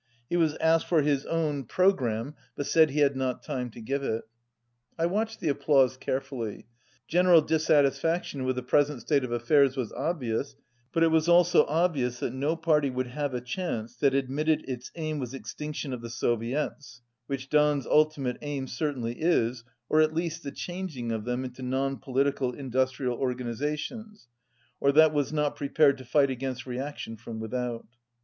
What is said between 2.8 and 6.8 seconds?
he had not time to give it. I watched the applause carefully.